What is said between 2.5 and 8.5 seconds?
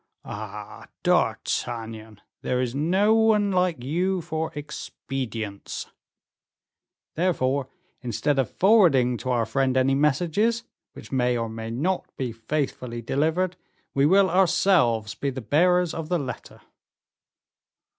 is no one like you for expedients." "Therefore, instead of